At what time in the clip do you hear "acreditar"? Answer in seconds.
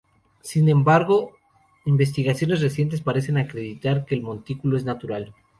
3.37-4.03